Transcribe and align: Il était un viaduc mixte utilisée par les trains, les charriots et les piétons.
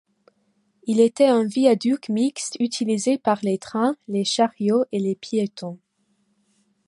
Il 0.87 0.99
était 0.99 1.27
un 1.27 1.43
viaduc 1.45 2.09
mixte 2.09 2.57
utilisée 2.59 3.19
par 3.19 3.37
les 3.43 3.59
trains, 3.59 3.95
les 4.07 4.23
charriots 4.25 4.85
et 4.91 4.97
les 4.97 5.13
piétons. 5.13 5.77